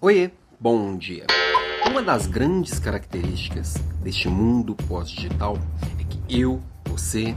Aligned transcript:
Oiê, 0.00 0.30
bom 0.60 0.96
dia. 0.96 1.26
Uma 1.84 2.00
das 2.00 2.28
grandes 2.28 2.78
características 2.78 3.74
deste 4.00 4.28
mundo 4.28 4.76
pós-digital 4.86 5.58
é 5.98 6.04
que 6.04 6.40
eu, 6.40 6.62
você, 6.84 7.34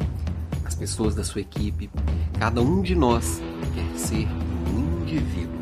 as 0.64 0.76
pessoas 0.76 1.16
da 1.16 1.24
sua 1.24 1.42
equipe, 1.42 1.90
cada 2.38 2.62
um 2.62 2.84
de 2.84 2.94
nós 2.94 3.42
quer 3.74 3.98
ser 3.98 4.28
um 4.72 5.02
indivíduo. 5.02 5.60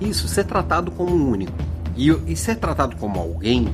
Isso, 0.00 0.26
ser 0.28 0.44
tratado 0.44 0.90
como 0.92 1.14
um 1.14 1.28
único. 1.28 1.52
E, 1.94 2.08
e 2.26 2.34
ser 2.36 2.56
tratado 2.56 2.96
como 2.96 3.20
alguém 3.20 3.68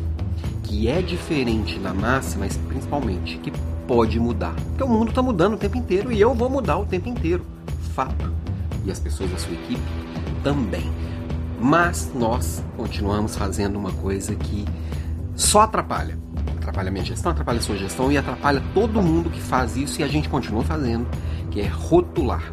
que 0.65 0.89
é 0.89 1.01
diferente 1.01 1.79
da 1.79 1.95
massa, 1.95 2.37
mas 2.37 2.57
principalmente 2.57 3.39
que 3.39 3.53
pode 3.87 4.19
mudar. 4.19 4.57
Porque 4.71 4.83
o 4.83 4.89
mundo 4.89 5.11
está 5.11 5.23
mudando 5.23 5.55
o 5.55 5.57
tempo 5.57 5.79
inteiro 5.79 6.11
e 6.11 6.21
eu 6.21 6.35
vou 6.35 6.51
mudar 6.51 6.79
o 6.79 6.85
tempo 6.85 7.09
inteiro. 7.09 7.47
Fato. 7.95 8.35
E 8.85 8.91
as 8.91 8.99
pessoas 8.99 9.31
da 9.31 9.39
sua 9.39 9.53
equipe 9.55 9.81
também. 10.43 10.91
Mas 11.61 12.11
nós 12.15 12.63
continuamos 12.77 13.37
fazendo 13.37 13.77
uma 13.77 13.91
coisa 13.91 14.35
que 14.35 14.65
só 15.35 15.63
atrapalha. 15.63 16.17
Atrapalha 16.57 16.89
a 16.89 16.93
minha 16.93 17.05
gestão, 17.05 17.33
atrapalha 17.33 17.59
a 17.59 17.63
sua 17.63 17.77
gestão 17.77 18.13
e 18.13 18.17
atrapalha 18.17 18.63
todo 18.73 19.03
mundo 19.03 19.29
que 19.29 19.41
faz 19.41 19.77
isso 19.77 20.01
e 20.01 20.05
a 20.05 20.09
gente 20.09 20.29
continua 20.29 20.63
fazendo, 20.63 21.07
que 21.51 21.61
é 21.61 21.67
rotular. 21.67 22.53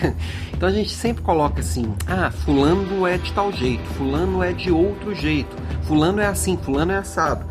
Então 0.52 0.68
a 0.68 0.72
gente 0.72 0.90
sempre 0.90 1.22
coloca 1.22 1.60
assim: 1.60 1.94
ah, 2.06 2.30
fulano 2.30 3.06
é 3.06 3.16
de 3.16 3.32
tal 3.32 3.50
jeito, 3.50 3.82
fulano 3.94 4.42
é 4.42 4.52
de 4.52 4.70
outro 4.70 5.14
jeito, 5.14 5.56
fulano 5.84 6.20
é 6.20 6.26
assim, 6.26 6.54
fulano 6.58 6.92
é 6.92 6.98
assado. 6.98 7.46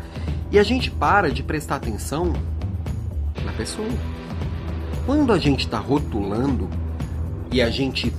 E 0.48 0.56
a 0.56 0.62
gente 0.62 0.92
para 0.92 1.28
de 1.28 1.42
prestar 1.42 1.74
atenção 1.74 2.32
na 3.44 3.50
pessoa. 3.50 3.88
Quando 5.06 5.32
a 5.32 5.38
gente 5.40 5.64
está 5.64 5.76
rotulando 5.76 6.68
e 7.50 7.60
a 7.60 7.68
gente 7.68 8.14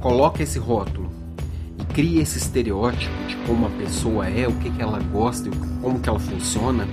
coloca 0.00 0.40
esse 0.40 0.56
rótulo 0.56 1.17
cria 1.98 2.22
esse 2.22 2.38
estereótipo 2.38 3.12
de 3.26 3.34
como 3.38 3.66
a 3.66 3.70
pessoa 3.70 4.28
é, 4.28 4.46
o 4.46 4.52
que, 4.52 4.70
que 4.70 4.80
ela 4.80 5.00
gosta, 5.00 5.50
como 5.82 5.98
que 5.98 6.08
ela 6.08 6.20
funciona, 6.20 6.86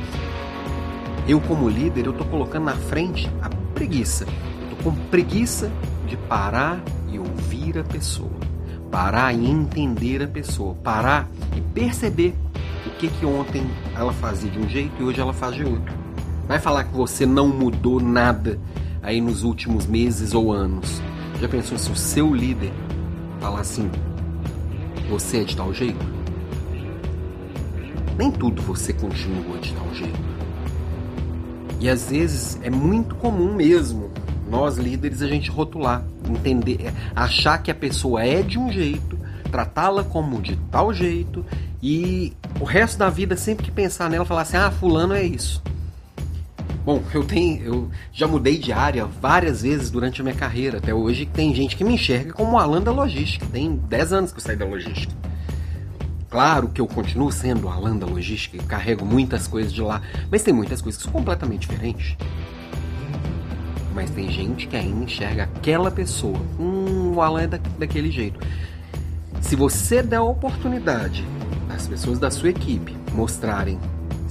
eu 1.27 1.39
como 1.39 1.69
líder, 1.69 2.07
eu 2.07 2.11
estou 2.11 2.25
colocando 2.25 2.63
na 2.63 2.75
frente 2.75 3.29
a 3.39 3.47
preguiça. 3.75 4.25
Eu 4.25 4.75
tô 4.75 4.83
com 4.83 4.95
preguiça 5.11 5.71
de 6.07 6.17
parar 6.17 6.81
e 7.07 7.19
ouvir 7.19 7.77
a 7.77 7.83
pessoa. 7.83 8.31
Parar 8.89 9.31
e 9.31 9.47
entender 9.47 10.23
a 10.23 10.27
pessoa. 10.27 10.73
Parar 10.73 11.29
e 11.55 11.61
perceber 11.61 12.33
o 12.87 12.89
que, 12.97 13.07
que 13.07 13.27
ontem 13.27 13.63
ela 13.95 14.11
fazia 14.11 14.49
de 14.49 14.57
um 14.57 14.67
jeito 14.67 14.91
e 14.99 15.03
hoje 15.03 15.21
ela 15.21 15.33
faz 15.33 15.53
de 15.53 15.63
outro. 15.63 15.93
Vai 16.47 16.57
falar 16.57 16.83
que 16.83 16.95
você 16.95 17.27
não 17.27 17.49
mudou 17.49 17.99
nada 17.99 18.59
aí 19.03 19.21
nos 19.21 19.43
últimos 19.43 19.85
meses 19.85 20.33
ou 20.33 20.51
anos. 20.51 20.99
Já 21.39 21.47
pensou 21.47 21.77
se 21.77 21.91
o 21.91 21.95
seu 21.95 22.33
líder 22.33 22.73
falar 23.39 23.59
assim, 23.59 23.87
você 25.09 25.41
é 25.41 25.43
de 25.43 25.55
tal 25.55 25.73
jeito? 25.73 26.05
Nem 28.17 28.31
tudo 28.31 28.61
você 28.61 28.93
continua 28.93 29.57
de 29.59 29.73
tal 29.73 29.93
jeito. 29.93 30.35
E 31.79 31.89
às 31.89 32.09
vezes 32.09 32.59
é 32.63 32.69
muito 32.69 33.15
comum 33.15 33.53
mesmo 33.53 34.11
nós 34.49 34.77
líderes 34.77 35.21
a 35.21 35.27
gente 35.27 35.49
rotular, 35.49 36.03
entender, 36.29 36.79
é, 36.85 36.93
achar 37.15 37.57
que 37.57 37.71
a 37.71 37.75
pessoa 37.75 38.23
é 38.23 38.41
de 38.41 38.59
um 38.59 38.71
jeito, 38.71 39.17
tratá-la 39.51 40.03
como 40.03 40.41
de 40.41 40.55
tal 40.71 40.93
jeito 40.93 41.45
e 41.81 42.33
o 42.59 42.63
resto 42.63 42.97
da 42.97 43.09
vida 43.09 43.35
sempre 43.35 43.65
que 43.65 43.71
pensar 43.71 44.09
nela 44.09 44.25
falar 44.25 44.41
assim: 44.41 44.57
"Ah, 44.57 44.71
fulano 44.71 45.13
é 45.13 45.23
isso". 45.23 45.61
Bom, 46.85 47.01
eu 47.15 47.23
tenho, 47.23 47.63
eu 47.63 47.89
já 48.13 48.27
mudei 48.27 48.59
de 48.59 48.71
área 48.71 49.05
várias 49.05 49.63
vezes 49.63 49.89
durante 49.89 50.21
a 50.21 50.23
minha 50.23 50.35
carreira. 50.35 50.77
Até 50.77 50.93
hoje 50.93 51.25
tem 51.25 51.53
gente 51.55 51.75
que 51.75 51.83
me 51.83 51.93
enxerga 51.93 52.31
como 52.31 52.59
Alan 52.59 52.79
da 52.79 52.91
logística. 52.91 53.43
Tem 53.47 53.75
10 53.75 54.13
anos 54.13 54.31
que 54.31 54.37
eu 54.37 54.43
saí 54.43 54.55
da 54.55 54.65
logística. 54.65 55.11
Claro 56.29 56.69
que 56.69 56.79
eu 56.79 56.85
continuo 56.85 57.31
sendo 57.31 57.67
Alan 57.69 57.97
da 57.97 58.05
logística 58.05 58.57
e 58.57 58.59
carrego 58.59 59.03
muitas 59.03 59.47
coisas 59.47 59.73
de 59.73 59.81
lá, 59.81 59.99
mas 60.29 60.43
tem 60.43 60.53
muitas 60.53 60.79
coisas 60.79 61.01
que 61.01 61.09
são 61.09 61.11
completamente 61.11 61.67
diferentes. 61.67 62.15
Mas 63.95 64.11
tem 64.11 64.29
gente 64.29 64.67
que 64.67 64.75
ainda 64.75 65.05
enxerga 65.05 65.43
aquela 65.43 65.89
pessoa. 65.89 66.37
Hum, 66.59 67.13
o 67.15 67.21
Alan 67.21 67.41
é 67.41 67.47
da, 67.47 67.59
daquele 67.79 68.11
jeito. 68.11 68.39
Se 69.41 69.55
você 69.55 70.03
der 70.03 70.17
a 70.17 70.23
oportunidade 70.23 71.25
das 71.67 71.87
pessoas 71.87 72.19
da 72.19 72.29
sua 72.29 72.49
equipe 72.49 72.95
mostrarem 73.11 73.79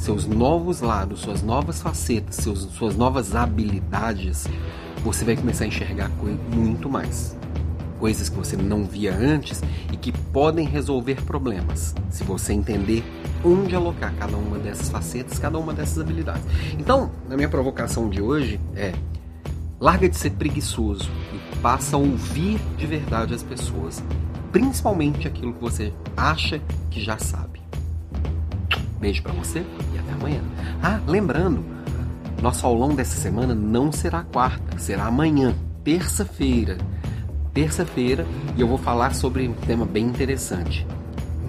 seus 0.04 0.26
novos 0.26 0.82
lados, 0.82 1.20
suas 1.20 1.42
novas 1.42 1.80
facetas, 1.80 2.36
seus, 2.36 2.60
suas 2.74 2.94
novas 2.94 3.34
habilidades, 3.34 4.46
você 5.02 5.24
vai 5.24 5.34
começar 5.34 5.64
a 5.64 5.66
enxergar 5.66 6.10
muito 6.54 6.90
mais. 6.90 7.34
Coisas 7.98 8.28
que 8.28 8.36
você 8.36 8.54
não 8.54 8.84
via 8.84 9.16
antes 9.16 9.62
e 9.90 9.96
que 9.96 10.12
podem 10.12 10.66
resolver 10.66 11.22
problemas, 11.22 11.94
se 12.10 12.22
você 12.22 12.52
entender 12.52 13.02
onde 13.42 13.74
alocar 13.74 14.14
cada 14.16 14.36
uma 14.36 14.58
dessas 14.58 14.90
facetas, 14.90 15.38
cada 15.38 15.58
uma 15.58 15.72
dessas 15.72 15.98
habilidades. 15.98 16.44
Então, 16.78 17.10
a 17.30 17.34
minha 17.34 17.48
provocação 17.48 18.10
de 18.10 18.20
hoje 18.20 18.60
é: 18.76 18.92
larga 19.80 20.06
de 20.06 20.18
ser 20.18 20.32
preguiçoso 20.32 21.10
e 21.32 21.56
passa 21.60 21.96
a 21.96 21.98
ouvir 21.98 22.60
de 22.76 22.86
verdade 22.86 23.32
as 23.32 23.42
pessoas, 23.42 24.04
principalmente 24.52 25.26
aquilo 25.26 25.54
que 25.54 25.62
você 25.62 25.94
acha 26.14 26.60
que 26.90 27.02
já 27.02 27.16
sabe. 27.16 27.62
Beijo 29.00 29.22
para 29.22 29.32
você 29.32 29.64
até 30.04 30.12
amanhã. 30.12 30.40
Ah, 30.82 31.00
lembrando, 31.06 31.64
nosso 32.40 32.66
aulão 32.66 32.94
dessa 32.94 33.20
semana 33.20 33.54
não 33.54 33.90
será 33.90 34.22
quarta, 34.22 34.78
será 34.78 35.06
amanhã, 35.06 35.54
terça-feira. 35.82 36.78
Terça-feira 37.52 38.26
e 38.56 38.60
eu 38.60 38.68
vou 38.68 38.78
falar 38.78 39.14
sobre 39.14 39.48
um 39.48 39.54
tema 39.54 39.84
bem 39.86 40.04
interessante. 40.04 40.86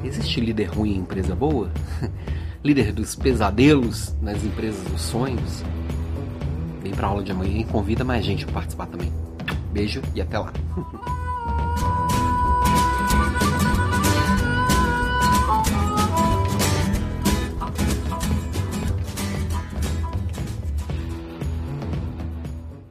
Existe 0.04 0.40
líder 0.40 0.66
ruim 0.66 0.94
em 0.94 1.00
empresa 1.00 1.36
boa? 1.36 1.72
líder 2.64 2.92
dos 2.92 3.16
pesadelos 3.16 4.16
nas 4.22 4.44
empresas 4.44 4.84
dos 4.84 5.02
sonhos? 5.02 5.64
Vem 6.82 6.94
para 6.94 7.08
aula 7.08 7.24
de 7.24 7.32
amanhã 7.32 7.60
e 7.60 7.66
convida 7.66 8.04
mais 8.04 8.24
gente 8.24 8.46
para 8.46 8.54
participar 8.56 8.86
também. 8.86 9.12
Beijo 9.74 10.02
e 10.14 10.22
até 10.22 10.38
lá. 10.38 10.54